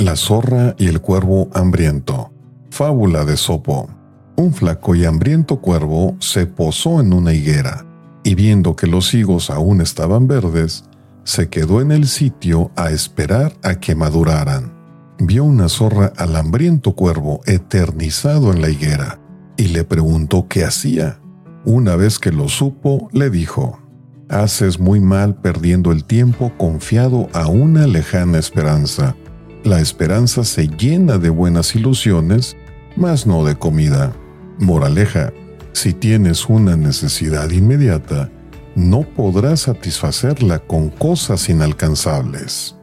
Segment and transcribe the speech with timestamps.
[0.00, 2.32] La zorra y el cuervo hambriento.
[2.70, 3.90] Fábula de Sopo.
[4.34, 7.84] Un flaco y hambriento cuervo se posó en una higuera,
[8.24, 10.84] y viendo que los higos aún estaban verdes,
[11.24, 14.72] se quedó en el sitio a esperar a que maduraran.
[15.18, 19.20] Vio una zorra al hambriento cuervo eternizado en la higuera,
[19.58, 21.20] y le preguntó qué hacía.
[21.66, 23.78] Una vez que lo supo, le dijo,
[24.30, 29.14] Haces muy mal perdiendo el tiempo confiado a una lejana esperanza
[29.64, 32.56] la esperanza se llena de buenas ilusiones,
[32.96, 34.12] mas no de comida.
[34.58, 35.32] Moraleja,
[35.72, 38.30] si tienes una necesidad inmediata,
[38.74, 42.76] no podrás satisfacerla con cosas inalcanzables.